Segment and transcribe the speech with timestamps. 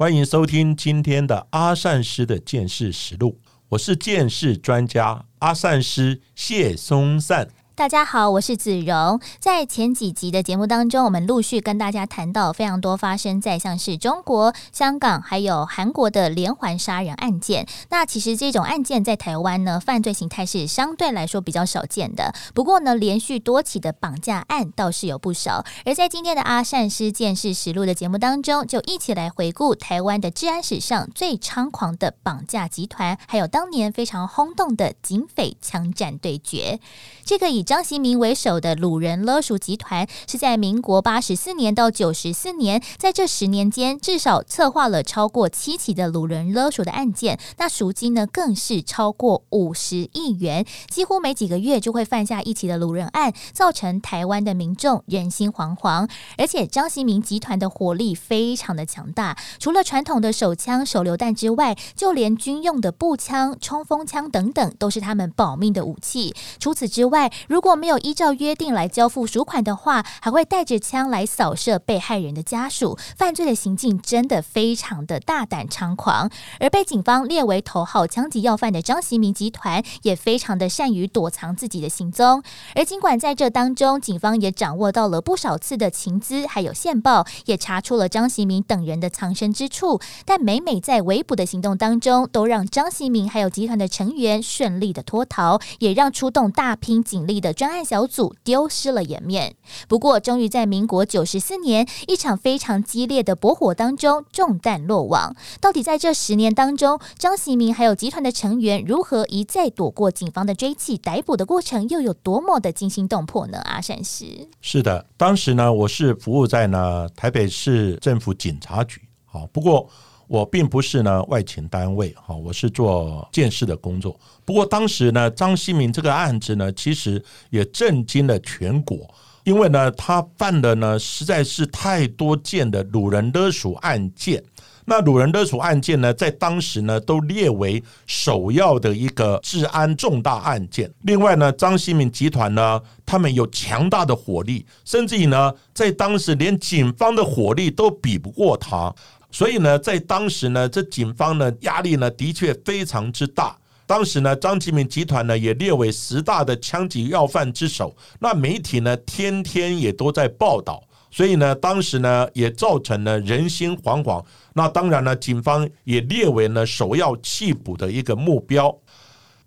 [0.00, 3.40] 欢迎收听今天的阿善师的剑士实录。
[3.70, 7.48] 我是剑士专家阿善师谢松善。
[7.78, 9.20] 大家好，我是子荣。
[9.38, 17.68] 在前几集的节目当中，我们陆续跟大家谈到非常多发生在像是中国、香港还有韩国的连环杀人案件。
[17.90, 22.34] 那其实这种案件在台湾呢，犯罪形态是相对来说比较少见的。
[22.52, 25.64] 不过呢，连续多起的绑架案倒是有不少。
[25.84, 36.80] 而在今天的阿善师见识实录的节目当中，就一起来回顾台湾的治安史上最猖狂的绑架集团，还有当年非常轰动的警匪枪战对决。
[37.24, 47.38] 这个以张锡明为首的鲁人勒赎集团，是在民国八十四年到九十四年，在这十年间，至少策划了超过七起的鲁人勒赎的案件。
[47.58, 56.08] 那赎金呢，更是超过五十亿元，几乎每几个月就会犯下一起的鲁人案，造成台湾的民众人心惶惶。
[56.38, 66.34] 而且张锡明集团的火力非常的强大，除了传统的手枪、手榴弹之外，就连军用的步枪、冲锋枪等等，都是他们保命的武器。
[66.58, 72.96] 除此之外，如如果没有依照约定来交付赎款的话，还会带着枪来扫射被害人的家属。
[73.16, 82.44] 犯罪的行径真的非常的大胆猖狂，而被警方列为头号枪击要犯的张锡明集团，也非常的善于躲藏自己的行踪。
[82.76, 97.02] 而尽管在这当中，警方也掌握到了不少次的情资，还有线报，也查出了张锡明等人的藏身之处，但每每在围捕的行动当中，都让张锡明还有集团的成员顺利的脱逃，也让出动大批。
[97.08, 99.56] 警力的专案小组丢失了颜面。
[99.88, 105.34] 不过，终于在民国九十四年一场非常激烈的搏火当中中弹落网。
[105.60, 113.58] 到底在这十年当中，张喜明还有集团的成员如何一再躲过警方的追缉、逮捕的过程，又有多么的惊心动魄呢？
[113.64, 119.00] 阿善师是的，当时呢，我是服务在呢台北市政府警察局。
[119.24, 119.88] 好，不过。
[120.28, 124.18] 我并不是呢外勤单位哈，我是做建设的工作。
[124.44, 128.98] 不过当时呢，张新明这个案子呢，其实也震惊了全国，
[129.44, 134.44] 因为呢，他犯的呢实在是太多件的掳人勒赎案件。
[134.90, 140.90] 那掳人勒赎案件呢，在当时呢，都列为首要的一个治安重大案件。
[141.02, 148.94] 另外呢，张新明集团呢，他们有强大的火力，甚至于呢，在当时连警方的火力都比不过他。
[149.30, 153.56] 所以呢，在当时呢，这警方呢压力呢的确非常之大。
[153.86, 157.96] 当时呢，张吉明集团呢也列为十大的枪击要犯之首。
[158.20, 164.24] 那媒体呢天天也都在报道，所以呢，当时呢也造成了人心惶惶。
[164.54, 168.74] 那当然呢，警方也列为呢首要缉捕的一个目标。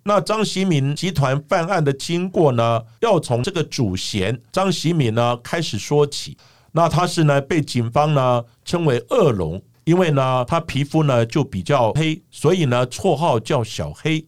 [0.03, 6.37] 那张锡明集团犯案的经过呢，要从这个主嫌张锡明呢开始说起。
[6.71, 9.61] 那他是呢被警方呢称为恶龙。
[9.83, 14.25] 因为呢，他皮肤呢就比较黑，所以呢绰号叫小黑。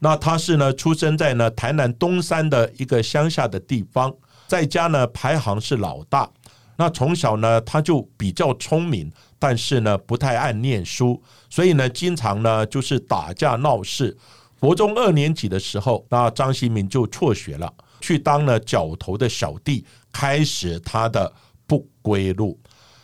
[0.00, 4.12] 那他是呢出生在呢台南东山的一个乡下的地方，
[4.48, 6.28] 在家呢排行是老大。
[6.76, 14.16] 那从小呢他就比较聪明，但是呢不太爱念书，所以呢经常呢就是打架闹事。
[14.58, 21.32] 国中二年级的时候，那张新民就辍学了，去当了角头的小弟，开始他的
[21.66, 22.58] 不归路。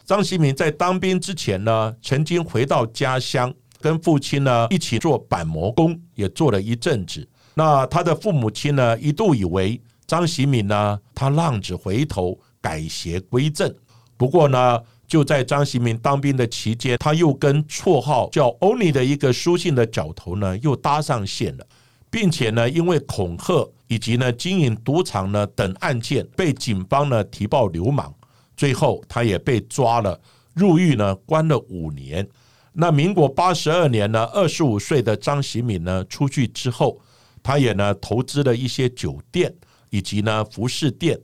[0.08, 7.28] 张喜明在当兵之前呢，曾经回到家乡，跟父亲呢一起做板模工，也做了一阵子。
[7.52, 13.70] 那他的父母亲呢，一度以为张喜明呢，他浪子回头，改邪归正。
[14.16, 21.66] 不过呢，就在张喜明当兵的期间，他又跟绰号叫欧尼的一个书信的角头呢，又搭上线了，
[22.08, 28.14] 并且呢，因为恐吓以及呢经营赌场呢等案件，被警方呢提报流氓。
[28.58, 30.20] 最后，他也被抓了，
[30.52, 32.28] 入狱呢，关了五年。
[32.72, 37.00] 那民国八十二年呢，二十五岁的张喜敏呢，出去之后，
[37.40, 39.54] 他也呢投资了一些酒店
[39.90, 41.16] 以及呢服饰店。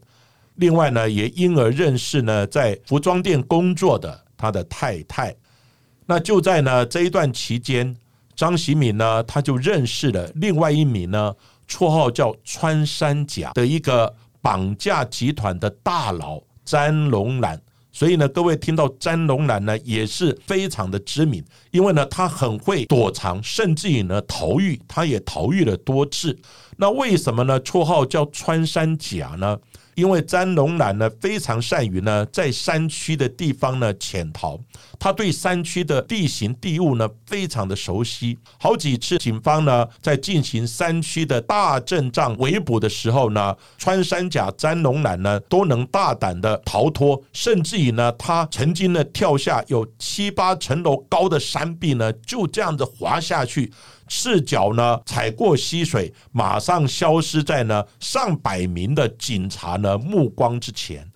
[0.54, 5.34] 另外呢，也因而认识呢在服装店工作的他的太太。
[6.06, 7.96] 那就在呢这一段期间，
[8.36, 11.34] 张喜敏呢他就认识了另外一名呢
[11.66, 16.40] 绰号叫穿山甲的一个绑架集团的大佬。
[16.64, 17.60] 詹龙兰
[17.92, 26.36] 所以呢，各位听到詹龙兰呢，也是非常的知名，因为呢，他很会躲藏，甚至于呢逃狱，他也逃狱了多次。
[26.76, 27.60] 那为什么呢？
[27.60, 29.56] 绰号叫穿山甲呢？
[29.94, 34.58] 因为詹龙兰呢非常善于呢在山区的地方呢潜逃，
[34.98, 38.38] 他对山区的地形地物呢非常的熟悉。
[38.58, 53.72] 好几次警方呢在进行山区的大阵仗围捕的时候呢，穿山甲詹龙兰呢都能大胆的逃脱，甚至于呢他曾经呢跳下有七八层楼高的山壁呢，就这样子滑下去。
[54.06, 61.10] 赤脚呢踩过溪水，马上消失在呢上百名的警察呢目光之前。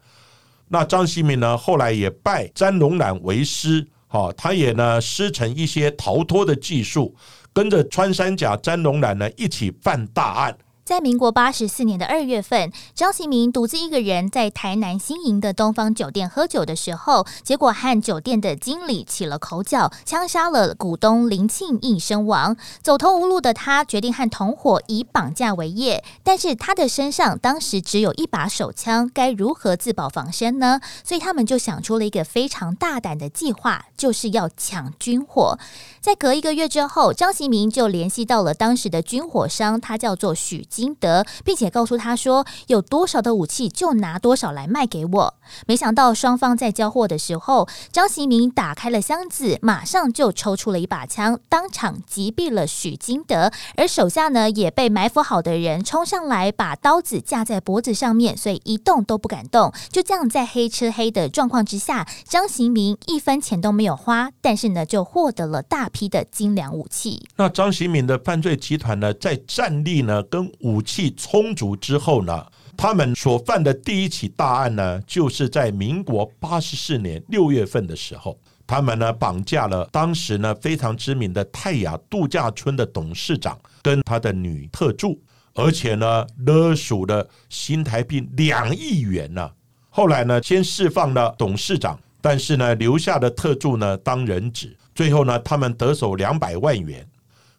[0.68, 7.14] 那张锡明呢后来也拜詹龙染为师，哈，他也呢师承一些逃脱的技术，
[7.52, 10.56] 跟着穿山甲詹龙染呢一起犯大案。
[10.88, 22.56] 在民国八十四年的二月份，张其明独自一个人在台南新营的东方酒店喝酒的时候，结果和酒店的经理起了口角，枪杀了股东林庆义身亡。
[22.80, 30.80] 走投无路的他，决定和同伙以绑架为业，但是他的身上当时只有一把手枪，该如何自保防身呢？
[31.04, 35.58] 所以他们就想出了一个非常大胆的计划，就是要抢军火。
[36.00, 40.66] 在隔一个月之后，张其明就联系到了当时的军火商，他叫做许。
[40.78, 45.34] 金德，并且告诉他说，有多少的武器就拿多少来卖给我。
[45.66, 53.50] 没想到双方在交货的时候，张习明打开了箱子，马上就抽出了一把枪，当场击毙了许金德。
[53.76, 59.72] 而手下呢，也被埋伏好的人冲上来，把刀子架在脖子上面，所以一动都不敢动。
[59.90, 67.26] 就这样，在黑吃黑的状况之下，张习明一分钱都没有花，但是呢，就获得了大批的精良武器。
[67.34, 72.44] 那张习明的犯罪集团呢，在战力呢跟武器充足之后呢，
[72.76, 85.18] 他们所犯的第一起大案呢，就是在民国八十四年六月份的时候，他们呢绑架了当时呢非常知名的泰雅度假村的董事长跟他的女特助，
[85.54, 89.50] 而且呢勒索了新台币两亿元呢。
[89.88, 97.08] 后来呢，先释放了董事长，但是呢留下的特助呢当人质，最后呢他们得手两百万元，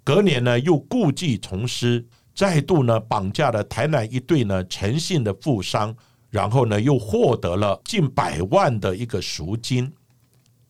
[0.04, 2.06] 隔年呢又故技重施。
[2.40, 5.94] 再度呢绑架了台南一对呢诚信的富商，
[6.30, 9.92] 然后呢又获得了近百万的一个赎金。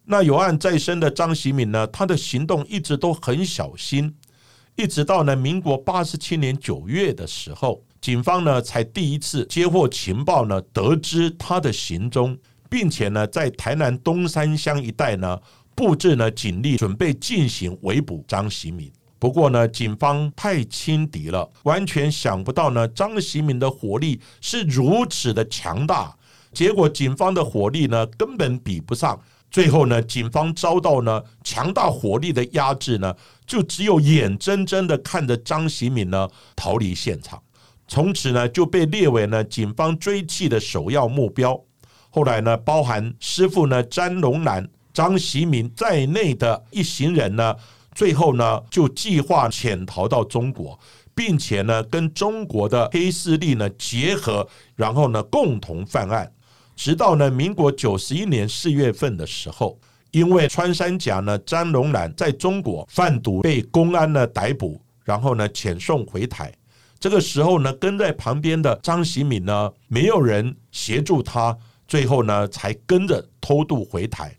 [0.04, 4.12] 那有案在身的张喜敏呢，他的行动一直都很小心，
[4.76, 12.36] 一直到呢民国八十七年九月的时候，警方呢才第一次接获情报呢，得知他的行踪，
[12.68, 15.40] 并且呢在台南东山乡一带呢
[15.76, 18.92] 布置呢警力，准备进行围捕张喜敏。
[19.20, 26.16] 不过呢，警方太轻敌了，完全想不到呢，张习敏的火力是如此的强大。
[26.54, 29.20] 结果警方的火力呢，根本比不上。
[29.52, 33.14] 最后呢，警方遭到呢强大火力的压制呢，
[33.46, 37.42] 就只有眼睁睁的看着张习敏呢逃离现场，
[37.88, 41.60] 从此呢就被列为呢警方追击的首要目标。
[42.10, 47.54] 后来呢，包含师傅呢詹龙兰、张习明在内的一行人呢。
[47.94, 50.80] 最后呢，就计划潜逃到中国，
[51.14, 56.32] 并且呢，跟中国的黑势力呢结合，然后呢，共同犯案。
[56.76, 59.78] 直到呢，民国九十一年四月份的时候，
[60.12, 66.54] 因为穿山甲呢张龙兰在中国贩毒被公安呢逮捕，然后呢遣送回台。
[66.98, 74.34] 这个时候呢，跟在旁边的张喜敏呢，没有人协助他，最后呢，才跟着偷渡回台。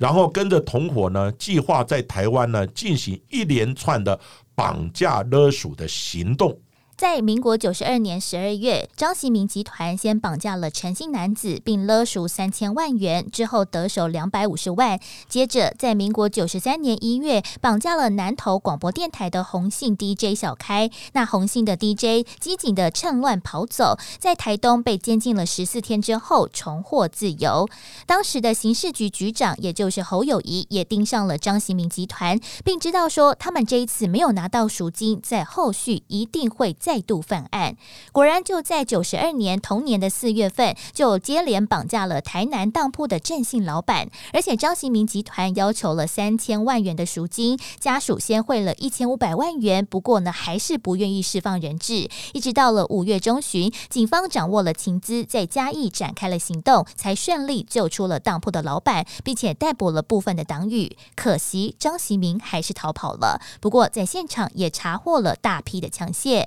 [0.00, 4.18] 然后跟着同伙呢，计划在台湾呢进行一连串的
[4.54, 6.58] 绑架勒索的行动。
[7.00, 15.00] 在民国九十二年十二月，张其明集团先绑架了陈姓男子，并勒赎三千万元，之后得手两百五十万。
[15.26, 20.90] 接着，在民国九十三年一月，绑架了南投广播电台的红姓 DJ 小开。
[21.14, 27.66] 那红姓的 DJ 机警的趁乱跑走，在台东被监禁了十四天之后重获自由。
[28.04, 36.76] 当时的刑事局局长，也就是侯友谊，也盯上了张其明集团，并知道说他们这一次没有拿到赎金，在后续一定会。
[36.90, 37.76] 再度犯案，
[38.10, 52.10] 果然就在九十二年同年的四月份，就接连绑架了台南当铺的郑姓老板，而且张新明集团要求了三千万元的赎金，家属先汇了一千五百万元，不过呢，还是不愿意释放人质。
[52.32, 60.96] 一直到了五月中旬，警方掌握了情资，在嘉义展开了行动，才顺利救出了当铺的老板，并且逮捕了部分的党羽。
[61.14, 66.46] 可惜张习明还是逃跑了，不过在现场也查获了大批的枪械。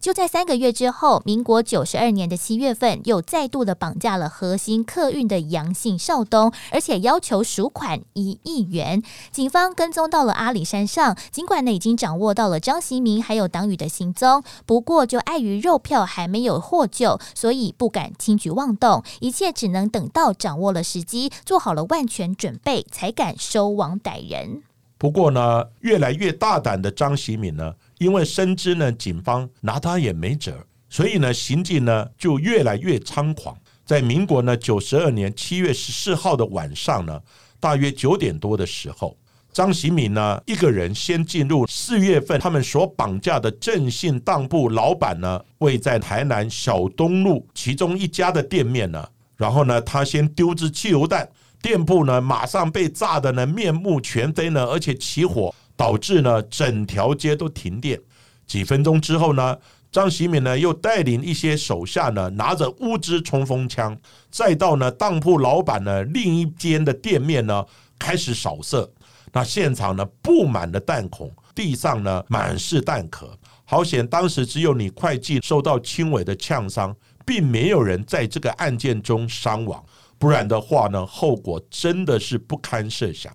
[0.00, 9.02] 就在三个月之后，民国九十二年的七月份，又再度的绑架了核心客运的杨姓少东，而且要求赎款一亿元。
[9.30, 24.62] 警方跟踪到了阿里山上，尽管呢已经掌握到了张习明还有党羽的行踪，不过就碍于肉票还没有获救，所以不敢轻举妄动，一切只能等到掌握了时机，做好了万全准备，才敢收网逮人。
[24.96, 30.54] 不过呢，越来越大胆的张习敏呢，因为深知呢警方拿他也没辙，
[30.88, 33.56] 所以呢行径呢就越来越猖狂。
[33.84, 37.20] 在民国呢九十二年七月十四号的晚上呢，
[37.58, 39.16] 大约九点多的时候，
[39.52, 51.28] 张喜敏呢一个人先进入四月份他们所绑架的正信当铺老板呢位在台南小东路其中一家的店面呢，然后呢他先丢支汽油弹。
[51.60, 58.00] 店铺呢，马上被炸的呢面目全非呢，而且起火，导致呢整条街都停电。
[58.48, 59.56] 几分钟之后呢，
[59.92, 63.96] 张喜敏呢又带领一些手下呢，拿着乌兹冲锋枪，
[64.28, 67.64] 再到呢当铺老板呢另一间的店面呢
[67.98, 68.90] 开始扫射。
[69.32, 73.38] 那现场呢布满了弹孔，地上呢满是弹壳。
[73.64, 79.84] 好险，当时只有你会计受到轻微的呛伤，并没有人在这个案件中伤亡。
[80.18, 83.32] 不然的话呢，后果真的是不堪设想。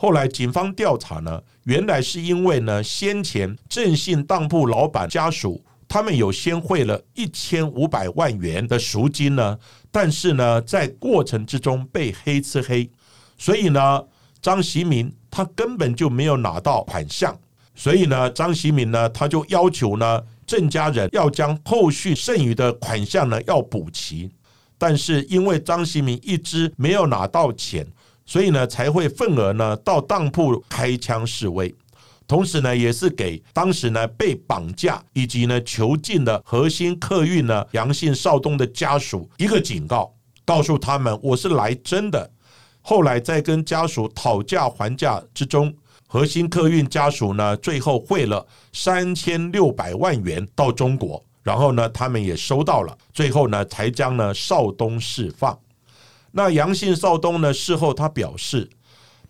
[0.00, 9.58] 后来警方调查呢，原来是因为呢，先前正信当铺老板家属他们有先汇了一千五百万元的赎金呢，
[9.90, 12.88] 但是呢，在过程之中被黑吃黑，
[13.36, 14.04] 所以呢，
[14.40, 17.36] 张习明他根本就没有拿到款项，
[17.74, 24.30] 所以呢，张习明呢，他就要求呢，郑家人要将后续剩余的款项呢要补齐。
[24.80, 27.84] 但是因为张习明一直没有拿到钱，
[28.28, 31.74] 所以呢才会份额呢到当铺开枪示威，
[32.26, 40.12] 同时呢也是给当时呢被绑架以及呢囚禁的核心客运呢杨姓少东的家属一个警告，
[40.44, 42.30] 告诉他们我是来真的。
[42.82, 45.74] 后来在跟家属讨价还价之中，
[46.06, 51.24] 核心客运家属呢最后汇了三千六百万元到中国。
[51.42, 55.58] 然后呢，他们也收到了，最后呢，才将呢少东释放。
[56.32, 58.68] 那杨姓少东呢，事后他表示，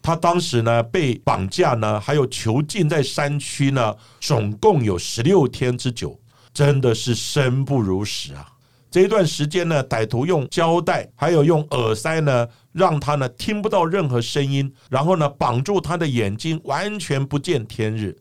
[0.02, 6.18] 他当时呢被绑架呢，还有囚禁在山区呢，总共有十六天之久，
[6.52, 8.46] 真的是生不如死啊！
[8.90, 18.16] 这一段时间呢，歹徒用胶带还有用耳塞呢，让他呢听不到任何声音，然后呢绑住他的眼睛，完全不见天日。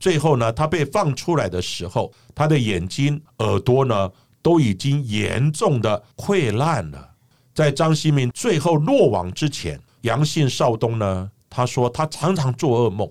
[0.00, 4.10] 最后呢，他被放出来的时候，他的眼睛、耳朵呢
[4.42, 7.10] 都已经严重的溃烂了。
[7.56, 13.10] 在张希明最后落网之前，杨信少东呢，他说他常常做噩梦，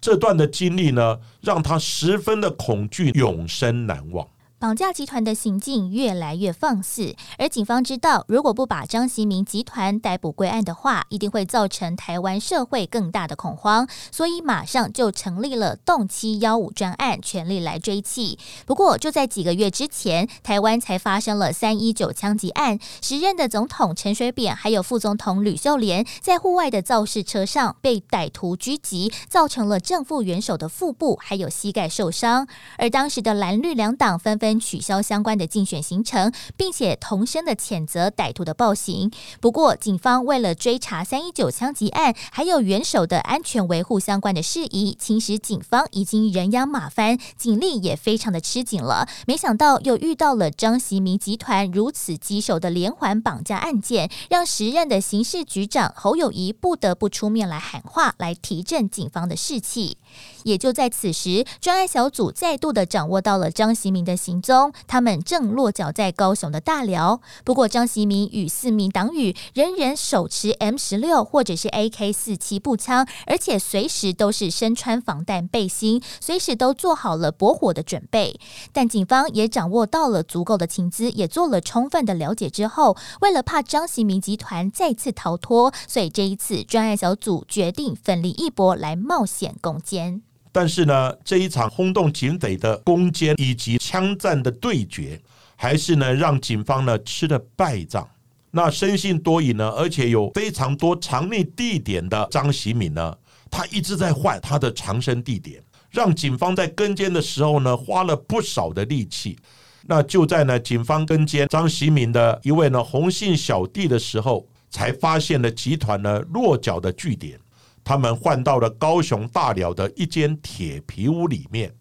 [0.00, 4.24] 这段的经历呢，让他十分的恐惧，永生难忘。
[4.60, 18.38] 绑架集团的行径越来越放肆，而警方知道，如果不把张习明集团逮捕归案的话，一定会造成台湾社会更大的恐慌，所以马上就成立了动七幺五专案，全力来追缉。
[18.66, 34.49] 不过，就在几个月之前，台湾才发生了三一九枪击案，时任的总统陈水扁还有副总统吕秀莲在户外的造势车上被歹徒狙击，造成了正副元首的腹部还有膝盖受伤，而当时的蓝绿两党纷纷。
[34.58, 39.10] 取消相关的竞选行程，并且同声的谴责歹徒的暴行。
[39.40, 49.06] 不过，警方为了追查三一九枪击案，还有元首的安全维护相关的事宜，其实警方已经人仰马翻，警力也非常的吃紧了。
[49.26, 59.98] 没想到又遇到了张习明集团如此棘手的连环绑架案件，让时任的刑事局长侯友谊不得不出面来喊话，来提振警方的士气。
[60.44, 67.20] 也就在此时，专案小组再度的掌握到了张习明的行踪，他们正落脚在高雄的大寮。
[67.44, 78.40] 不过，张习明与四名党羽人人手持 M 十六或者是 AK 四七步枪，而且随时都是身穿防弹背心，随时都做好了搏火的准备。
[78.72, 90.29] 但警方也掌握到了足够的情资，也做了充分的了解之后，为了怕张习明集团再次逃脱，所以这一次专案小组决定奋力一搏，来冒险攻坚。
[90.52, 95.20] 但是呢，这一场轰动警匪的攻坚以及枪战的对决，
[95.56, 98.08] 还是呢让警方呢吃了败仗。
[98.50, 103.16] 那生性多疑呢，而且有非常多藏匿地点的张喜敏呢，
[103.48, 109.38] 他一直在换他的藏身地点，让警方在跟监的时候呢花了不少的力气。
[109.86, 117.38] 那就在呢警方跟监张喜敏的一位呢红姓小弟的时候，才发现了集团呢落脚的据点。
[117.84, 121.72] 他们换到了高雄大寮的一间铁皮屋里面。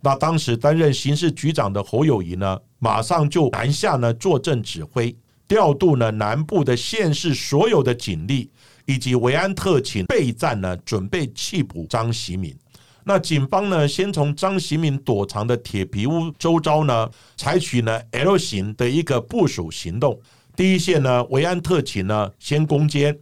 [0.00, 5.14] 那当时担任刑事局长的侯友谊呢，马上就南下呢坐镇指挥，
[5.46, 8.50] 调度呢南部的县市所有的警力
[8.86, 12.56] 以及维安特勤备战呢，准备缉捕张习敏。
[13.04, 20.20] 那警方呢，先从张习敏躲藏的铁皮屋周遭呢，采取呢 L 型的一个部署行动。
[20.56, 23.12] 第一线呢，维安特勤呢先攻坚；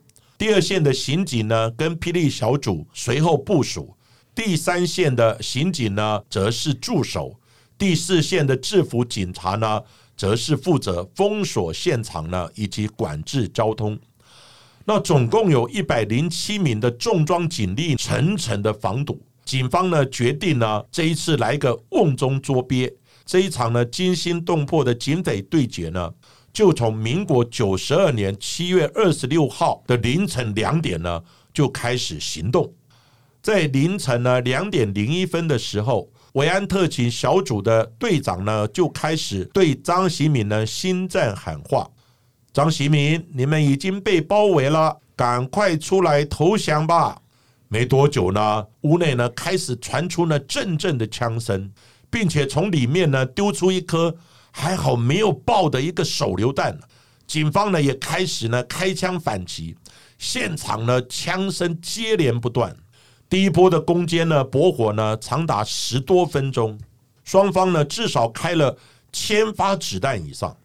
[0.40, 3.94] 第二线的刑警呢，跟霹雳小组随后部署；
[4.35, 7.38] 第三线的刑警呢，则是驻守；
[7.76, 9.82] 第四线的制服警察呢，
[10.16, 13.99] 则是负责封锁现场呢，以及管制交通。
[14.87, 19.20] 那总共有一百零七名的重装警力层层的防堵。
[19.44, 22.90] 警方呢决定呢，这一次来个瓮中捉鳖。
[23.26, 26.11] 这一场呢惊心动魄的警匪对决呢。
[26.52, 31.23] 就从民国九十二年七月二十六号的凌晨两点呢，
[31.54, 32.73] 就开始行动。
[33.40, 41.88] 在凌晨呢两点零一分的时候，维安特勤小组的队长呢就开始对张喜敏呢心战喊话
[42.52, 47.16] ：“张喜敏，你们已经被包围了，赶快出来投降吧！”
[47.69, 51.71] 没多久呢，屋内呢开始传出了阵阵的枪声，
[52.11, 54.16] 并且从里面呢丢出一颗。
[54.50, 56.78] 还好没有爆的一个手榴弹，
[57.26, 59.76] 警方呢也开始呢开枪反击，
[60.19, 62.76] 现场呢枪声接连不断。
[63.28, 66.78] 第一波的攻坚呢搏火呢长达十多分钟，
[67.23, 68.76] 双方呢至少开了
[69.12, 70.57] 千发子弹以上。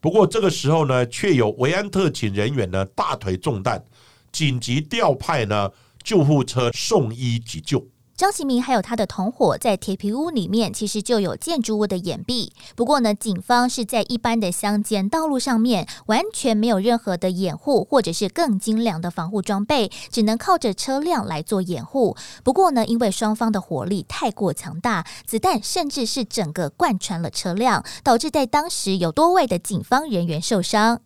[0.00, 3.84] 不过这个时候呢，却有维安特警人员呢大腿中弹，
[4.32, 5.70] 紧急调派呢
[6.02, 7.86] 救护车送医急救。
[8.20, 12.50] 张其明还有他的同伙在铁皮屋里面，其实就有建筑物的掩蔽。
[12.76, 22.14] 不过呢，警方是在一般的乡间道路上面，完全没有任何的掩护，或者是更精良的防护装备，只能靠着车辆来做掩护。
[22.44, 31.00] 不过呢，因为双方的火力太过强大，子弹甚至是整个贯穿了车辆，导致在当时有多位的警方人员受伤。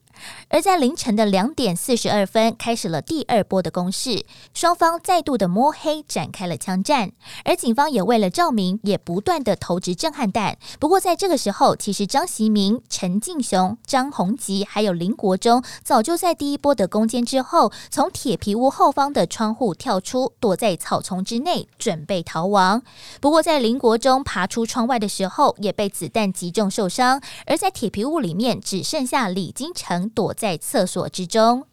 [0.49, 7.13] 而在凌晨的两点四十二分，开始了第二波的攻势，双方再度的摸黑展开了枪战，
[7.45, 10.57] 而警方也为了照明，也不断的投掷震撼弹。
[10.79, 22.83] 不过在这个时候，其实张习明、陈敬雄、张宏吉还有林国忠，早就在第一波的攻坚之后，从铁皮屋后方的窗户跳出，躲在草丛之内，准备逃亡。
[23.21, 27.21] 不过在林国忠爬出窗外的时候，也被子弹击中受伤。
[27.47, 30.04] 而在铁皮屋里面，只剩下李金城。
[30.09, 31.67] 躲在厕所之中。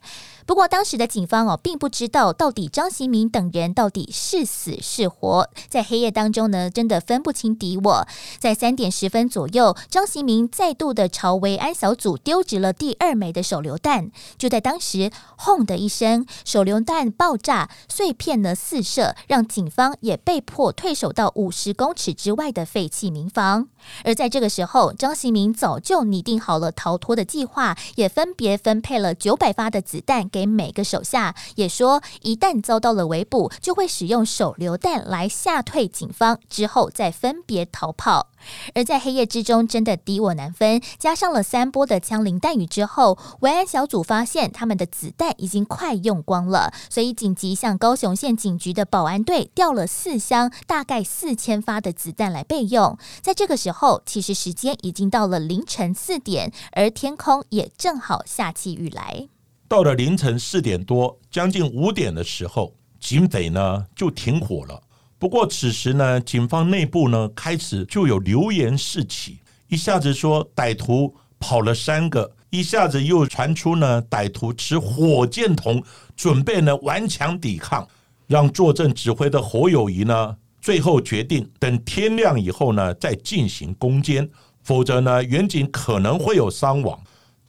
[0.46, 8.08] 不过当时的警方哦，并不知道到底张习明等人到底是死是活，在黑夜当中呢，真的分不清敌我。
[8.40, 14.12] 在三点十分左右，张习明再度的朝维安小组丢掷了第二枚的手榴弹。
[14.38, 23.68] 就在当时，轰的一声，手榴弹爆炸，碎片呢四射，让警方也被迫退守到五十公尺之外的废弃民房。
[24.04, 30.31] 而在这个时候，张习明早就拟定好了逃脱的计划，也分别分配了九百发的子弹。
[30.32, 38.28] 给每个手下也说，一旦遭到了围捕，就会使用手榴弹来吓退警方，之后再分别逃跑。
[38.74, 40.82] 而在黑夜之中，真的敌我难分。
[40.98, 52.98] 加上了三波的枪林弹雨之后，维安小组发现他们的子弹已经快用光了，所以紧急向高雄县警局的保安队调了四箱，大概四千发的子弹来备用。
[53.22, 59.28] 在这个时候，其实时间已经到了凌晨四点，而天空也正好下起雨来。
[59.72, 64.78] 到了凌晨四点多，将近五点的时候，警匪呢就停火了。
[65.18, 75.82] 不过此时呢，警方内部呢开始就有流言四起，一下子说歹徒跑了三个，一下子又传出呢歹徒持火箭筒
[76.18, 77.88] 准备呢顽强抵抗，
[78.28, 84.30] 让坐镇指挥的侯友谊呢最后决定等天亮以后呢再进行攻坚，
[84.64, 87.02] 否则呢远景可能会有伤亡。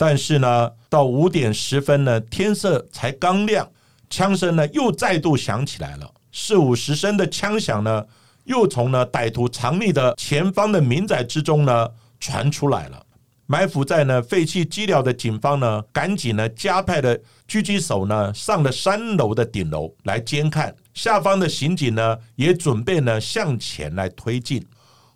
[0.04, 3.70] 但是呢，到五点十分呢，天色才刚亮，
[4.10, 6.12] 枪声呢又再度响起来了。
[6.32, 8.04] 四五十声的枪响呢，
[8.42, 11.88] 又从呢歹徒藏匿的前方的民宅之中呢
[12.18, 13.00] 传出来了。
[13.46, 17.16] 埋伏在呢废弃机寮的警方呢，赶紧呢加派的
[17.48, 20.74] 狙击手呢上了三楼的顶楼来监看。
[20.94, 24.66] 下方的刑警呢也准备呢向前来推进。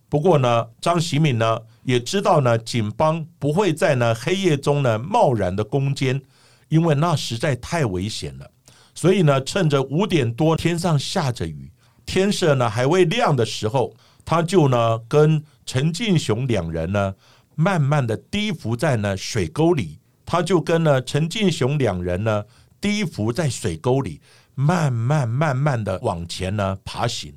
[0.09, 1.59] 不过呢，张喜敏呢。
[1.87, 6.21] 也知道呢，警方不会在呢黑夜中呢贸然的攻坚，
[6.69, 8.51] 因为那实在太危险了。
[8.93, 11.71] 所以呢，趁着五点多天上下着雨，
[12.05, 13.95] 天色呢还未亮的时候，
[14.25, 17.15] 他就呢跟陈进雄两人呢
[17.55, 22.43] 慢慢的低伏在呢水沟里，他就跟呢陈进雄两人呢
[22.81, 24.21] 低伏在水沟里，
[24.57, 27.33] 慢慢慢慢的往前呢爬行。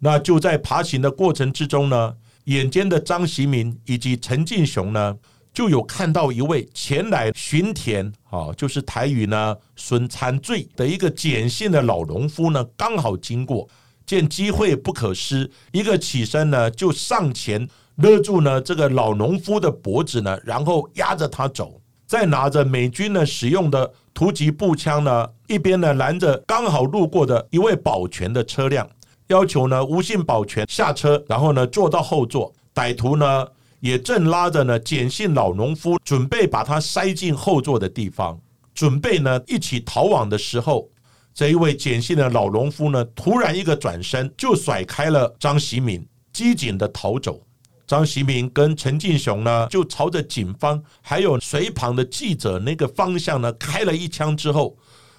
[0.00, 2.14] 那就在爬行的过程之中呢，
[2.46, 5.16] 眼尖的张习民以及陈进雄呢，
[5.52, 13.68] 就有看到一位前来巡田，啊，就是台语呢“孙参醉”的一个简姓的老农夫呢，刚好经过，
[14.06, 21.80] 见机会不可失，一个起身呢，就上前勒住呢这个老农夫的脖子呢，然后压着他走。
[22.06, 28.88] 再拿着美军呢使用的突击步枪呢，一边呢拦着刚好路过的一位保全的车辆，
[29.28, 32.54] 要求呢吴姓保全下车，然后呢坐到后座。
[32.74, 33.46] 歹徒呢
[33.80, 38.38] 也正拉着呢简姓老农夫，准备把他塞进后座的地方，
[38.74, 40.88] 准备呢一起逃亡的时候，
[41.34, 47.40] 这一位简姓的老农夫呢突然一个转身，就甩开了张习敏，机警的逃走。
[47.86, 54.76] 张习明跟陈进雄呢，就朝着警方还有随旁的记者那个方向呢，开了一枪之后，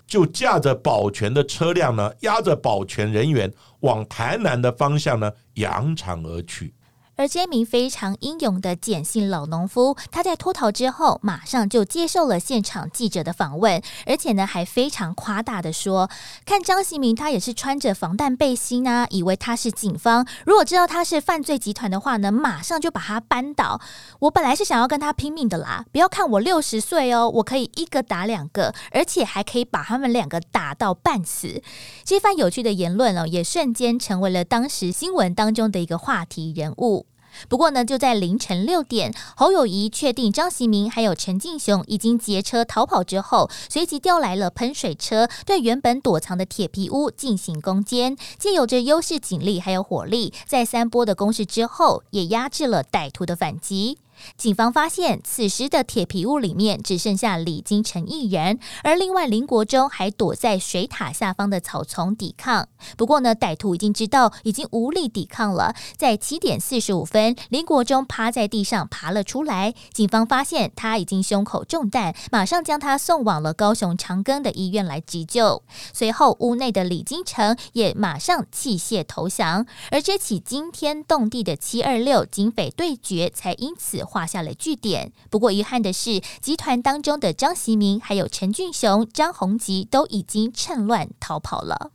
[0.08, 6.74] 就驾着保全的车辆呢，押着保全人员往台南的方向呢，扬长而去。
[7.17, 16.10] 而这名非常英勇的简姓老农夫，他在脱逃之后，马上就接受了现场记者的访问，而且呢，还非常夸大的说
[16.45, 20.27] ：“看张习明，他也是穿着防弹背心啊，以为他是警方。
[20.45, 23.82] 如果知道他是犯罪集团的话呢，马上就把他扳倒。
[24.19, 31.63] 我本来是想要跟他拼命的啦，不要看我六十岁哦，我可以一个打两个，而且还可以把他们两个打到半死。”
[32.06, 37.07] 这番有趣的言论哦，也瞬间成为了当时新闻当中的一个话题人物。
[37.47, 48.17] 不过呢，就在凌晨六点，侯友谊确定张喜明还有陈进雄已经劫车逃跑之后，随即调来了喷水车，对原本躲藏的铁皮屋进行攻坚。
[48.38, 53.97] 借有着优势警力还有火力，在三波的攻势之后，也压制了歹徒的反击。
[54.38, 62.69] 警方发现，此时的铁皮屋里面只剩下李金城一人，而另外林国忠还躲在水塔下方的草丛抵抗。
[62.95, 65.75] 不过呢，歹徒已经知道已经无力抵抗了。
[65.97, 75.62] 在七点四十五分，林国忠趴在地上爬了出来，警方发现他已经胸口中弹，马上将他送往了高雄长庚的医院来急救。
[75.93, 84.07] 随后，屋内的李金城也马上弃械投降，而这起惊天动地的七二六警匪对决才因此。
[84.08, 85.12] 画下了句点。
[85.30, 91.91] 不过遗憾的是，集团当中的张习明、还有陈俊雄、张宏吉都已经趁乱逃跑了。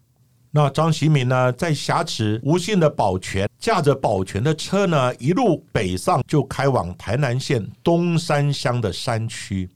[0.55, 9.69] 那张习明呢，在挟持吴姓的保全，驾着保全的车呢，一路北上，就开往台南县东山乡的山区。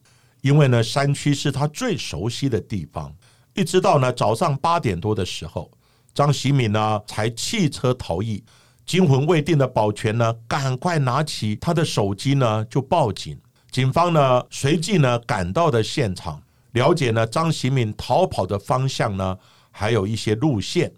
[0.43, 3.11] 因为呢，山区是他最熟悉的地方。
[3.55, 5.71] 一直到呢早上八点多的时候，
[6.13, 8.45] 张习明呢才弃车逃逸。
[8.87, 13.37] 惊魂未定的保全呢，赶快拿起他的手机呢，就报警。
[13.73, 19.37] 警方呢，随即呢赶到的现场，了解呢张喜敏逃跑的方向呢，
[19.73, 20.93] 还有一些路线。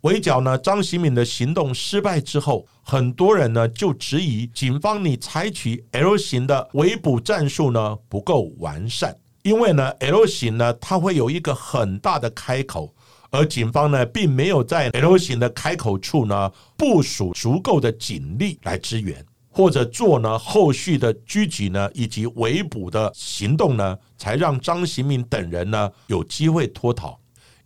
[0.00, 12.94] 围剿呢张喜敏的行动失败之后，很多人呢就质疑警方你采取 L 型的围捕战术呢不够完善，因为呢 L 型呢它会有一个很大的开口。
[13.34, 27.18] 而警方呢，并没有在 L 型的开口处呢部署足够的警力来支援，或者做呢后续的狙击呢以及围捕的行动呢，才让张行明等人呢有机会脱逃。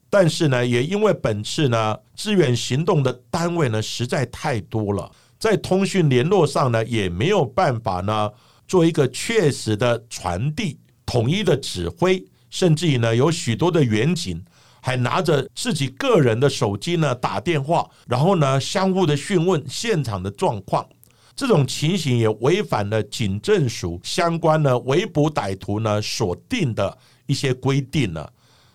[0.08, 8.30] 但是呢，也因为本次呢支援行动的单位呢实在太多了，在通讯联络上呢也没有办法呢
[8.66, 14.42] 做一个确实的传递、统一的指挥，甚至于呢有许多的远景。
[14.80, 20.86] 还拿着自己个人的手机呢打电话，然后呢相互的询问现场的状况，
[21.34, 28.26] 这种情形也违反了警政署相关的围捕歹徒呢所定的一些规定呢。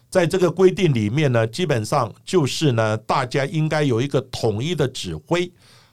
[0.09, 5.51] 在这个规定里面呢，基本上就是呢大家应该有一个统一的指挥，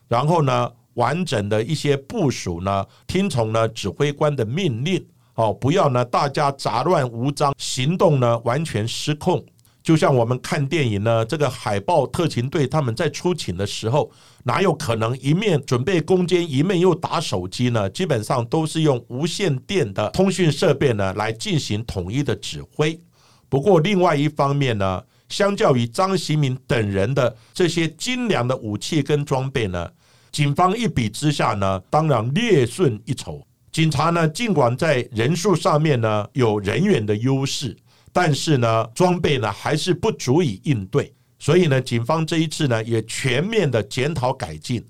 [0.09, 5.03] 然后呢完整的一些部署呢，听从呢指挥官的命令，
[5.37, 9.43] 哦，不要呢大家杂乱无章，行动呢完全失控。
[9.83, 14.11] 就像我们看电影呢，这个海豹特勤队他们在出勤的时候，
[14.45, 17.89] 哪有可能一面准备攻坚，一面又打手机呢？
[17.89, 23.01] 基本上都是用无线电的通讯设备呢来进行统一的指挥。
[23.49, 29.91] 不过另外一方面呢，相较于张习明等人的这些精良的武器跟装备呢，
[30.31, 33.43] 警方一比之下呢，当然略逊一筹。
[33.73, 37.75] 警察呢，尽管在人数上面呢有人员的优势。
[38.13, 44.85] 但是呢，装备呢还是不足以应对，所以呢，警方这一次呢也全面的检讨改进，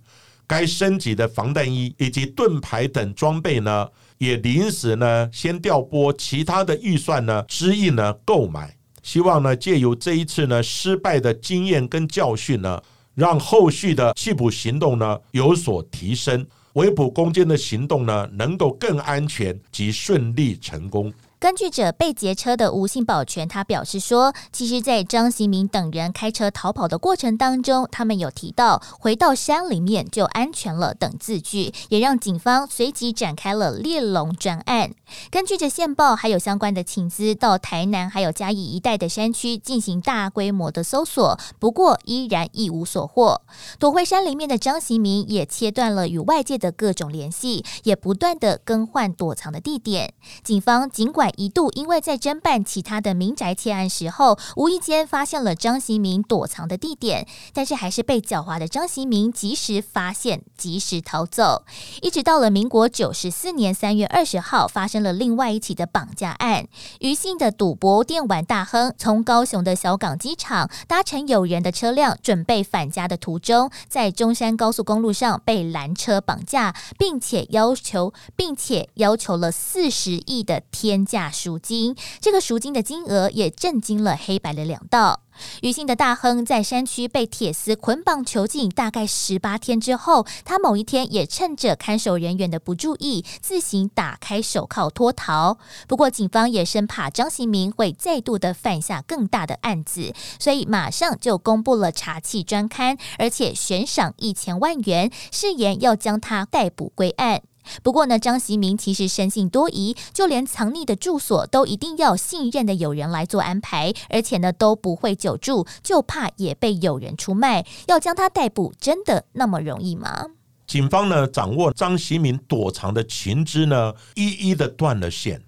[0.47, 3.87] 该升级的防弹衣以及盾牌等装备呢，
[4.19, 12.83] 也临时呢先调拨其他的预算呢支应呢购买，希望呢借由这一次呢失败的经验跟教训呢，
[13.15, 21.13] 让后续的缉捕行动呢有所提升，围捕攻坚的行动呢能够更安全及顺利成功。
[21.41, 34.91] 根据者被劫车的吴姓保全，他表示说，其实，在张行明等人开车逃跑的过程当中，他们有提到回到山里面就安全了等字句，也让警方随即展开了猎龙专案。
[35.31, 43.41] 根据着线报还有相关的请资，到台南还有嘉义一带的山区进行大规模的搜索，不过依然一无所获。
[43.79, 50.13] 躲回山里面的张行明也切断了与外界的各种联系，也不断的更换躲藏的地点。
[50.45, 61.65] 警方尽管一度因为在侦办其他的民宅窃案时候，无意间发现了张习明躲藏的地点，但是还是被狡猾的张习明及时发现，及时逃走。
[62.03, 66.67] 一直到了民国九十四年三月二十号，发生了另外一起的绑架案。
[67.01, 81.20] 余姓的赌博电玩大亨从高雄的小港机场搭乘有人的车辆，准备返家的途中，在中山高速公路上被拦车绑架，并且要求，并且要求了四十亿的天价。
[81.21, 85.21] 大赎金，这个赎金的金额也震惊了黑白的两道。
[85.61, 95.59] 余姓的大亨在山区被铁丝捆绑囚禁大概十八天之后，他某一天也趁着看守人员的不注意，自行打开手铐脱逃。
[95.87, 107.43] 不过警方也生怕张新明会再度的犯下更大的案子，所以马上就公布了查缉专刊，而且悬赏一千万元，誓言要将他逮捕归案。
[107.83, 117.67] 不过呢，张习明其实生性多疑，就连藏匿的住所都一定要信任的友人来做安排，而且呢都不会久住，就怕也被有人出卖。
[117.87, 120.27] 要将他逮捕，真的那么容易吗？
[120.67, 125.43] 警方呢掌握张习明躲藏的情资呢，一一的断了线，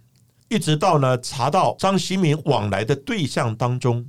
[0.49, 4.05] 一直到呢查到张习明往来的对象当中，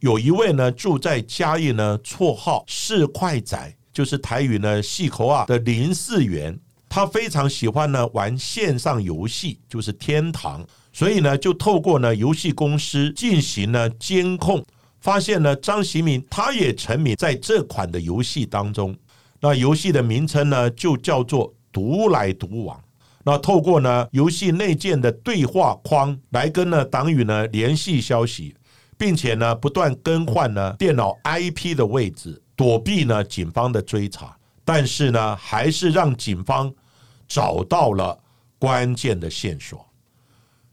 [0.00, 6.58] 有一位呢住在嘉义呢，绰号四块仔，就是台语呢细口啊的林四元。
[6.88, 14.64] 他非常喜欢呢玩线上游戏，就是天堂，所以呢就透过呢游戏公司进行了监控，
[15.00, 18.96] 发现呢张喜明他也沉迷在这款的游戏当中。
[19.40, 22.80] 那游戏的名称呢就叫做“独来独往”。
[23.22, 28.54] 那透过呢游戏内建的对话框来跟呢党羽呢联系消息，
[28.96, 34.34] 并且呢不断更换呢电脑 IP 的位置，躲避呢警方的追查。
[34.66, 36.70] 但是呢还是让警方。
[37.28, 38.16] 找到了
[38.56, 39.84] 关键的线索。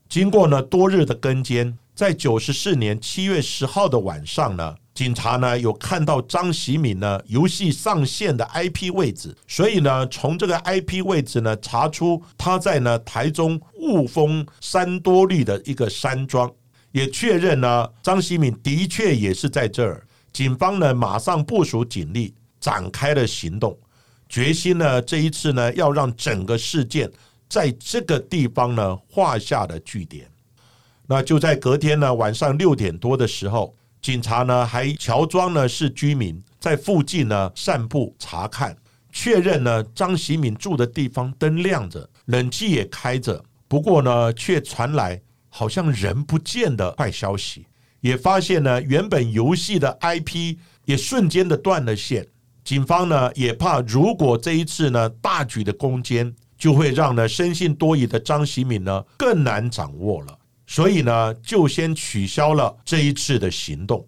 [0.08, 16.48] 经过呢多日的跟监，在九十四年七月十号的晚上呢，警察呢有看到张喜敏呢游戏上线的 IP 位置，所以呢从这个 IP 位置呢查出他在呢台中雾峰山多绿的一个山庄，
[16.92, 20.06] 也确认呢张喜敏的确也是在这儿。
[20.32, 22.32] 警方呢马上部署警力，
[22.64, 23.78] 展开了行动。
[24.26, 27.10] 决心呢，这一次呢，要让整个事件
[27.46, 30.26] 在这个地方呢画下了句点。
[31.06, 38.74] 那就在隔天呢晚上六点多的时候，警察呢还乔装呢是居民，在附近呢散步查看，
[39.12, 43.44] 确认呢张喜敏住的地方灯亮着，冷气也开着。
[43.68, 47.66] 不过呢，却传来好像人不见的坏消息，
[48.00, 52.26] 也发现呢原本游戏的 IP 也瞬间的断了线。
[52.64, 64.06] 警方呢也怕，如果这一次呢大举的攻坚，就会让呢生性多疑的张喜敏呢更难掌握了，所以呢就先取消了这一次的行动。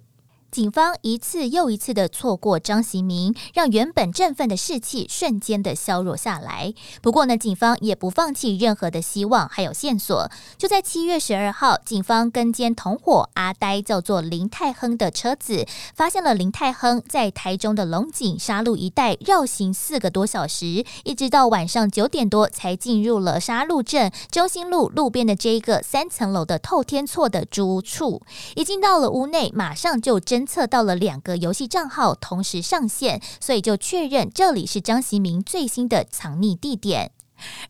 [0.56, 6.72] 警方一次又一次的错过张行明，让原本振奋的士气瞬间的削弱下来。
[7.02, 10.30] 不过呢，警方也不放弃任何的希望，还有线索。
[10.56, 28.22] 就在七月十二号，警方跟监同伙阿呆叫做林泰亨的车子，发现了林泰亨在台中的龙井沙路一带绕行四个多小时，一直到晚上九点多才进入了沙路镇中心路路边的这一个三层楼的透天厝的租处。
[28.54, 30.45] 一进到了屋内，马上就侦。
[30.46, 37.10] 测到了两个游戏账号同时上线，所以就确认这里是张习明最新的藏匿地点。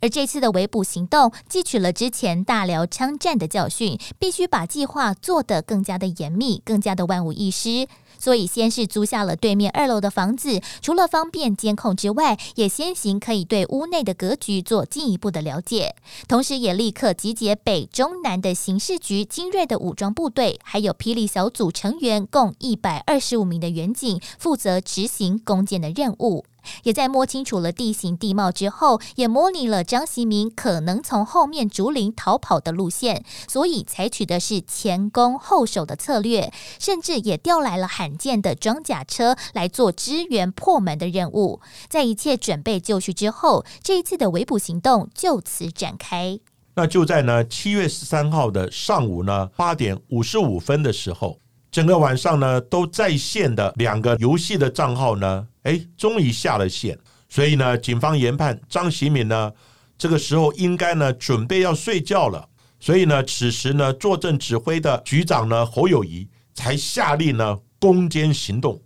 [0.01, 7.89] 而这次的围捕行动，汲取了之前大辽枪战的教训，必须把计划做得更加的严密，更加的万无一失。
[8.19, 15.95] 所以，先是租下了对面二楼的房子，除了方便监控之外，也先行可以对屋内的格局做进一步的了解。
[16.27, 26.47] 同时，也立刻集结北中南的刑事局精锐的武装部队，还有霹雳小组成员共一百二十五名的员警，负责执行攻坚的任务。
[26.83, 41.61] 也在摸清楚了地形地貌之后，也模拟了张习明可能从后面竹林逃跑的路线，所以采取的是前攻后守的策略，甚至也调来了罕见的装甲车来做支援破门的任务。
[41.89, 46.41] 在一切准备就绪之后，这一次的围捕行动就此展开。
[46.75, 51.39] 那就在呢七月十三号的上午呢八点五十五分的时候，
[51.77, 56.99] 整个晚上呢都在线的两个游戏的账号呢，哎，终于下了线。
[57.29, 59.53] 所以呢，警方研判张喜敏呢
[59.99, 62.49] 这个时候应该呢准备要睡觉了。
[62.81, 68.81] 所以呢，此时呢坐镇指挥的局长呢侯友谊才下令呢攻坚行动，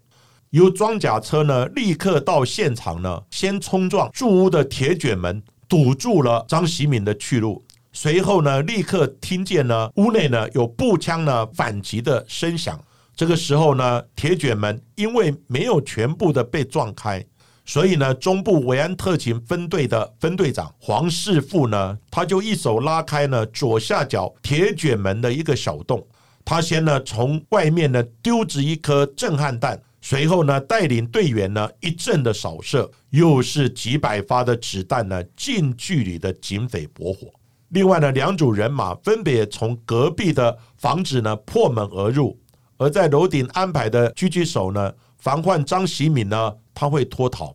[0.51, 7.65] 由装甲车呢立刻到现场呢，先冲撞住屋的铁卷门，堵住了张喜敏的去路。
[8.03, 12.83] 随后呢，立刻听见呢，屋内呢有步枪呢反击的声响。
[13.15, 17.23] 这个时候呢，铁卷门因为没有全部的被撞开，
[17.67, 26.03] 所以呢，中部维安特勤分队的分队长黄世富呢，他就一手拉开呢左下角铁卷门的一个小洞，
[26.43, 37.29] 他先呢从外面呢丢掷一颗震撼弹，随后呢带领队员呢一阵的扫射，又是几百发的子弹呢近距离的警匪搏火。
[37.71, 42.37] 另外呢，两组人马分别从隔壁的房子呢破门而入，
[42.77, 47.55] 而在楼顶安排的狙击手呢，防范张喜敏呢他会脱逃。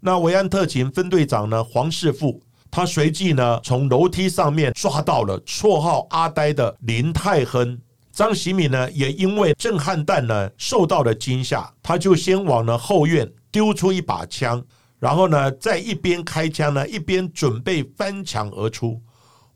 [0.00, 7.78] 那维安特勤分队长呢黄世富，他随即呢从楼梯上面抓到了绰号阿呆的林泰亨。
[8.10, 14.64] 张喜敏呢也因为震撼弹呢受到了惊吓，他就先往了后院丢出一把枪，
[14.98, 18.98] 然后呢在一边开枪呢一边准备翻墙而出。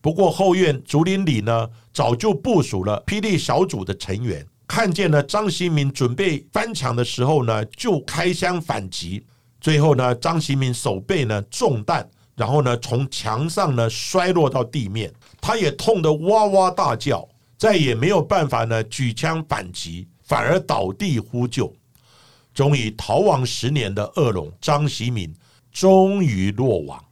[0.05, 9.25] 不过后院竹林里呢，早就部署了霹雳小组的成员，看见了张新民准备翻墙的时候呢，就开枪反击。
[9.63, 21.75] 最后呢，张新民手背呢中弹，然后呢从墙上呢摔落到地面，他也痛得哇哇大叫，再也没有办法呢举枪反击，反而倒地呼救。
[22.53, 25.35] 终于逃亡十年的恶龙张习民，
[25.73, 27.03] 终于落网。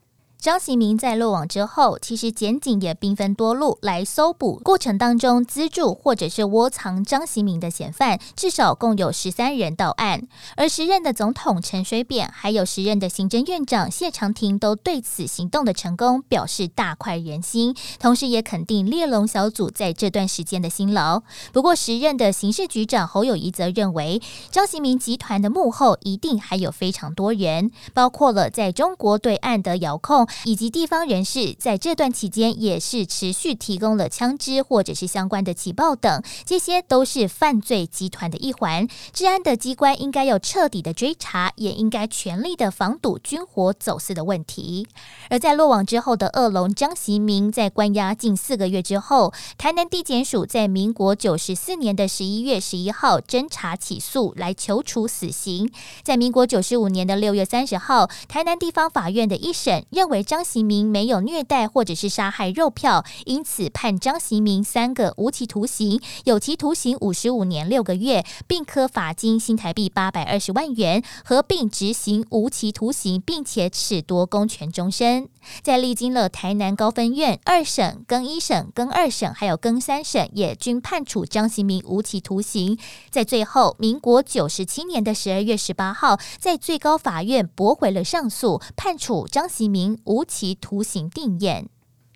[0.43, 10.27] 张习明在落网之后，其实检警也兵分多路来搜捕，过程当中资助或者是窝藏张习明的嫌犯，至少共有十三人到案。
[10.57, 21.23] 而时任的总统陈水扁，还有时任的行政院长谢长廷，都对此行动的成功表示大快人心，同时也肯定猎龙小组在这段时间的辛劳。
[21.53, 30.27] 不过，时任的刑事局长侯友谊则认为，张习明集团的幕后一定还有非常多人，包括了在中国对岸的遥控。
[30.45, 38.89] 以及地方人士在这段期间也是持续提供了枪支或者是相关的情报等，这些都是犯罪集团的一环。
[39.13, 44.87] 治安的机关应该要彻底的追查，也应该全力的防堵军火走私的问题。
[45.29, 55.71] 而在落网之后的恶龙张习明，在关押近四个月之后，台南地检署在民国九十四年的十一月十一号侦查起诉，来求处死刑。
[56.03, 60.22] 在民国九十五年的六月三十号，台南地方法院的一审认为。
[60.23, 75.29] 张习明没有虐待或者是杀害肉票，因此判张习明三个无期徒刑，有期徒刑五十五年六个月，并科罚金新台币八百二十万元，合并执行无期徒刑，并且褫夺公权终身。
[75.63, 82.79] 在历经了台南高分院二审、更一审、更二审，还有更三审，也均判处张习明无期徒刑。
[83.11, 91.67] 在最后，民国九十七年的十二月十八号，在最高法院驳回了上诉，判处张习明无期徒刑定验。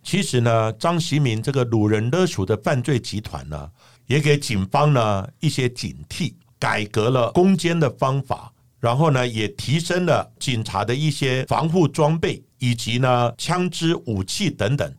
[0.02, 3.70] 其实呢，张习明这个掳人勒赎的犯罪集团呢，
[4.06, 8.52] 也给警方呢一些警惕，改革了攻坚的方法。
[8.78, 14.94] 然后呢，也提升了警察的一些防护装备，以及呢枪支、武器等等。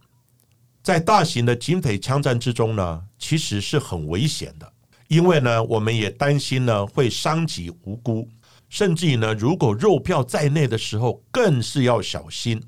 [0.81, 4.73] 在大型的警匪枪战之中呢，其实是很危险的，
[5.07, 8.27] 因为呢，我们也担心呢会伤及无辜，
[8.67, 12.59] 甚至于呢，如果肉票在内的时候，更是要小心。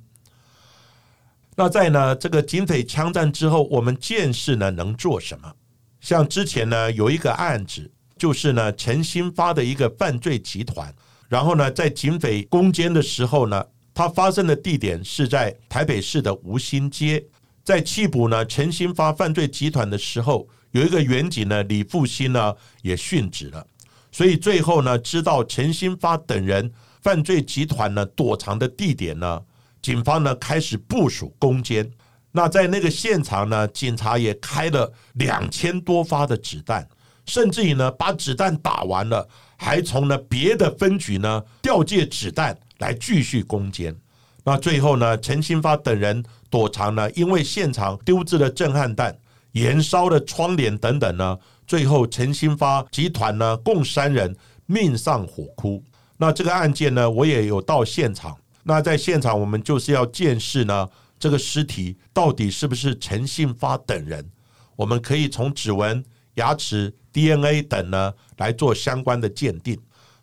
[1.60, 5.54] 那在呢这个警匪枪战之后，我们见识呢能做什么？
[6.00, 7.92] 像之前呢有一个案子。
[8.18, 10.94] 就是呢，陈新发的一个犯罪集团，
[11.30, 17.24] 然后呢，在警匪攻坚的时候呢，它发生的地点是在台北市的吴兴街。
[17.64, 23.66] 在缉捕呢陈新发犯罪集团的时候，有一个远警呢李复兴呢也殉职了，
[24.12, 26.70] 所以最后呢，知道陈新发等人
[27.02, 29.42] 犯罪集团呢躲藏的地点呢，
[29.82, 31.90] 警方呢开始部署攻坚。
[32.32, 36.88] 那在那个现场呢，警察也开了两千多发的子弹。
[37.26, 43.96] 甚至于呢，把子弹打完了，还从呢别的分局呢调借子弹来继续攻坚。
[44.44, 49.16] 那最后呢，陈新发等人躲藏呢，因为现场丢置了震撼弹、
[49.52, 55.84] 燃烧的窗帘等等呢，最后陈新发集团呢共三人命丧火窟。
[56.18, 58.36] 那这个案件呢，我也有到现场。
[58.70, 64.24] 那在现场，我们就是要见识呢，这个尸体到底是不是陈信发等人？
[64.76, 66.06] 我们可以从指纹、
[66.36, 69.76] 牙齿、DNA 等呢来做相关的鉴定。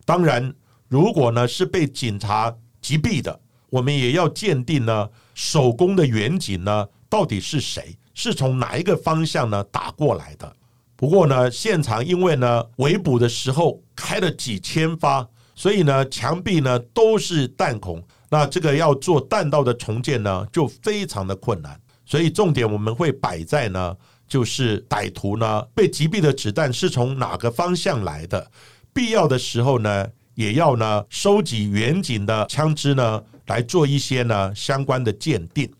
[0.05, 0.55] 当然，
[0.86, 10.55] 如果呢是被警察击毙的，我们也要鉴定呢手工的远景呢到底是谁，是从哪一个方向呢打过来的？
[10.94, 18.01] 不过呢，现场因为呢围捕的时候开了几千发，所以呢墙壁呢都是弹孔。
[18.29, 23.97] 那这个要做弹道的重建呢，就非常的困难，所以重点我们会摆在呢，
[24.27, 28.51] 就是歹徒呢被击毙的子弹是从哪个方向来的，
[28.93, 35.72] 必要的时候呢，也要呢收集远景的枪支呢，来做一些呢相关的鉴定。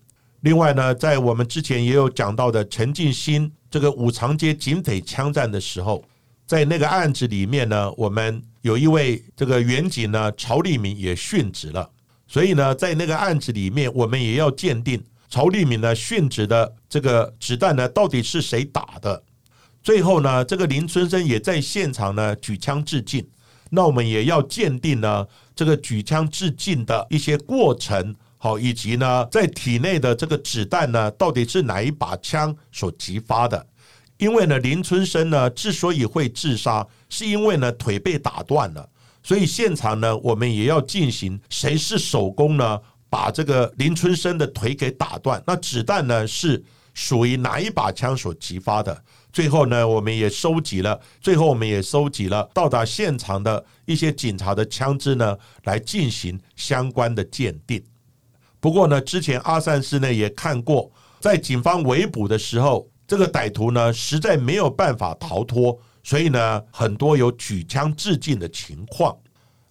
[0.43, 6.05] 另外呢，在我们之前也有讲到的陈进兴这个五常街警匪枪战的时候，
[6.47, 11.91] 在那个案子里面呢，我们有一位这个远警呢曹立明也殉职了。
[12.27, 19.23] 所以呢，在那个案子里面，我们也要鉴定曹立敏呢殉职的这个子弹呢，到底是谁打的？
[19.83, 23.27] 最后呢，这个林春生也在现场呢举枪致敬。
[23.71, 33.67] 那我们也要鉴定呢这个举枪致敬的一些过程，好，以及呢在体内的这个子弹呢，到底是哪一把枪所击发的？
[34.19, 38.89] 因为呢，林春生呢之所以会自杀，是因为呢腿被打断了。
[39.27, 42.81] 所以现场呢，我们也要进行谁是手工呢？
[43.11, 45.43] 把这个林春生的腿给打断。
[45.45, 46.63] 那子弹呢是
[46.95, 49.03] 属于哪一把枪所击发的？
[49.33, 57.83] 最后呢，我们也收集了，最后我们也收集了到达现场的一些警察的枪支呢，来进行相关的鉴定。
[58.61, 65.77] 不过呢，之前阿善师呢也看过，在警方围捕的时候，这个歹徒呢实在没有办法逃脱。
[66.07, 69.13] 所以呢，很多有举枪自尽的情况。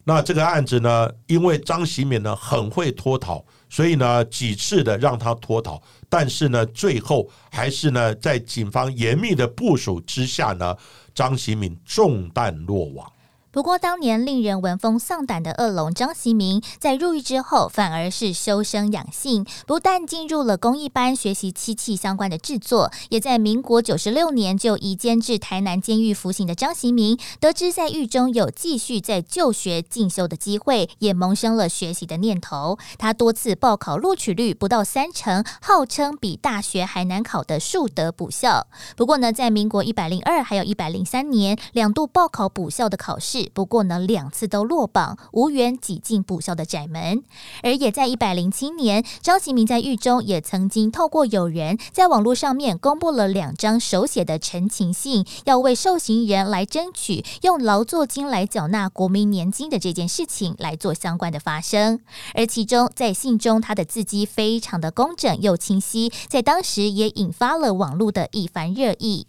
[0.03, 10.75] 那这个案子呢，因为张喜敏呢很会脱逃，所以呢几次的让他脱逃，但是呢最后还是呢在警方严密的部署之下呢，
[11.13, 13.09] 张喜敏中弹落网。
[13.55, 32.77] 不过，当年令人闻风丧胆的恶龙张习明，在入狱之后，反而是修身养性，不但进入了工艺班学习漆器相关的制作，也在民国九十六年就移监至台南监狱服刑的张习明，得知在狱中有继续在就学进修的机会，也萌生了学习的念头。
[32.97, 38.67] 他多次报考录取率不到三成，号称比大学还难考的树德补校。
[38.97, 43.44] 不过呢，在民国一百零二还有一百零三年两度报考补校的考试。
[43.53, 47.23] 不过呢，两次都落榜，无缘挤进补校的窄门。
[47.61, 61.99] 而也在一百零七年，张其明在狱中也曾经透过友人在网络上面公布了两张手写的陈情信，要为受刑人来争取用劳作金来缴纳国民年金的这件事情来做相关的发声。
[62.33, 69.27] 而其中在信中，他的字迹非常的工整又清晰，在当时也引发了网络的一番热议。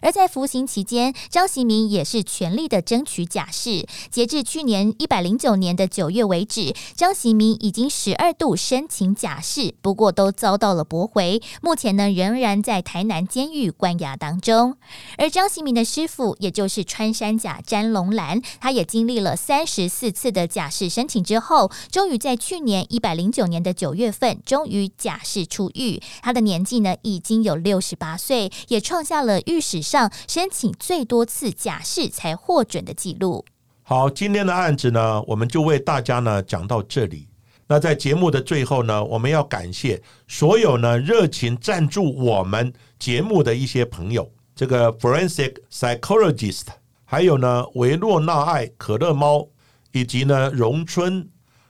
[0.00, 3.86] 而在服刑期间，张习明也是全力的争取假释。
[4.10, 11.42] 截至去年一百零九年的九月为止，张习明已经十二度申请假释，不过都遭到了驳回。
[11.60, 14.76] 目前呢，仍然在台南监狱关押当中。
[15.18, 26.00] 而张习明的师傅，也就是穿山甲詹龙兰，他也经历了三十四次的假释申请之后，终于在去年一百零九年的九月份，终于假释出狱。
[26.22, 29.57] 他的年纪呢，已经有六十八岁，也创下了狱。
[29.60, 33.44] 史上申请最多次假释才获准的记录。
[33.82, 37.26] 好，今天的案子呢，我们就为大家呢讲到这里。
[37.66, 46.64] 那在节目的最后呢，我们要感谢所有呢热情赞助我们节目的一些朋友，这个 Forensic Psychologist，
[47.04, 49.48] 还有呢维洛纳爱可乐猫，
[49.92, 51.28] 以及呢荣春，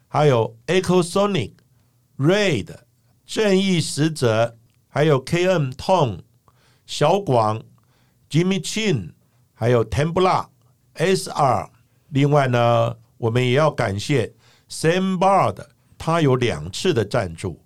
[0.08, 1.52] 还有 Echo Sonic
[2.16, 2.68] Raid
[3.26, 4.56] 正义使者，
[4.88, 6.18] 还有 KM Tong
[6.86, 7.62] 小广。
[8.30, 9.12] Jimmy Chin，
[9.54, 10.46] 还有 Tembla
[10.94, 11.68] SR
[12.10, 14.32] 另外呢，我们也要感谢
[14.70, 15.56] Sam Bard，
[15.96, 17.60] 他有两次的赞助。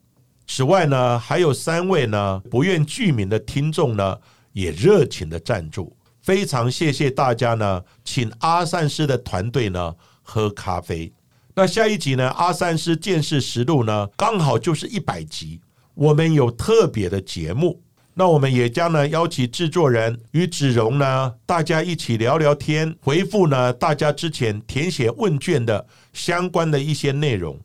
[0.47, 4.19] 此外呢，还有三位呢不愿具名的听众呢，
[4.53, 5.97] 也热情的赞助。
[6.21, 11.13] 非常谢谢大家呢，请阿善师的团队呢喝咖啡。
[11.55, 15.61] 那下一集呢，阿善师见识实录呢，刚好就是一百集，
[15.95, 17.83] 我们有特别的节目。
[18.15, 27.59] 那我们也将呢邀请制作人与子荣呢，大家一起聊聊天，回复呢大家之前填写问卷的相关的一些内容。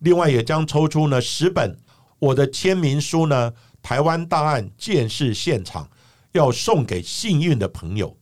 [0.00, 1.78] 另外也将抽出呢十本
[2.18, 5.88] 我的签名书呢，台湾大案建设现场，
[6.32, 8.16] 要送给幸运的朋友。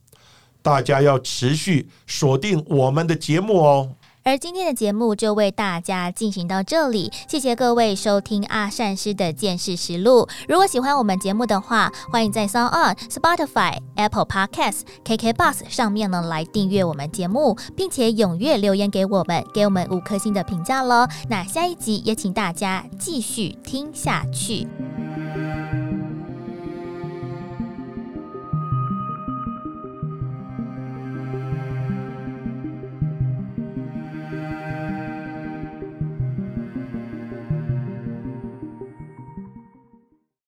[0.62, 3.96] 大家要持续锁定我们的节目哦。
[4.22, 10.28] 而今天的节目就为大家进行到这里，谢谢各位收听阿善师的见识实录。
[10.46, 21.08] 如果喜欢我们节目的话，欢迎在 s o n Spotify、Apple Podcasts、KK Bus 上面呢来订阅我们节目，并且踊跃留言给我们，给我们五颗星的评价喽。
[21.28, 24.66] 那下一集也请大家继续听下去。